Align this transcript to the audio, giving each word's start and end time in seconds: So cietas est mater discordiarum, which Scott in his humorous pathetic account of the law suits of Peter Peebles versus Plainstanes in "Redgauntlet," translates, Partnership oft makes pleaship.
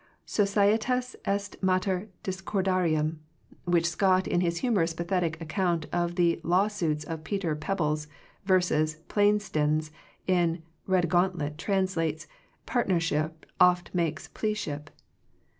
So 0.25 0.45
cietas 0.45 1.15
est 1.25 1.61
mater 1.61 2.09
discordiarum, 2.23 3.17
which 3.65 3.85
Scott 3.87 4.27
in 4.27 4.41
his 4.41 4.57
humorous 4.61 4.95
pathetic 4.95 5.39
account 5.39 5.85
of 5.93 6.15
the 6.15 6.41
law 6.43 6.67
suits 6.69 7.03
of 7.03 7.23
Peter 7.23 7.55
Peebles 7.55 8.07
versus 8.43 8.95
Plainstanes 9.07 9.91
in 10.25 10.63
"Redgauntlet," 10.87 11.55
translates, 11.59 12.25
Partnership 12.65 13.45
oft 13.59 13.91
makes 13.93 14.27
pleaship. 14.27 14.89